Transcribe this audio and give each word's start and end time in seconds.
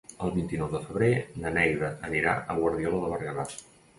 El 0.27 0.31
vint-i-nou 0.35 0.69
de 0.75 0.79
febrer 0.85 1.09
na 1.43 1.51
Neida 1.59 1.91
anirà 2.09 2.35
a 2.53 2.57
Guardiola 2.63 3.05
de 3.05 3.13
Berguedà. 3.15 3.49